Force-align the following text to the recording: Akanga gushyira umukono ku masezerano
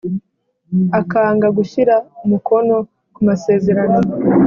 Akanga 0.99 1.47
gushyira 1.57 1.95
umukono 2.23 2.75
ku 3.13 3.21
masezerano 3.27 3.99